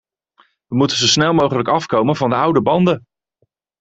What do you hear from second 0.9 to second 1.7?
zo snel mogelijk